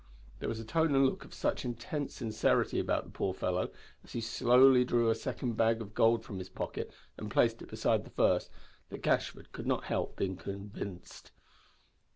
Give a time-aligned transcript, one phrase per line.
[0.39, 3.69] There was a tone and look of such intense sincerity about the poor fellow,
[4.03, 7.69] as he slowly drew a second bag of gold from his pocket and placed it
[7.69, 8.49] beside the first,
[8.89, 11.29] that Gashford could not help being convinced.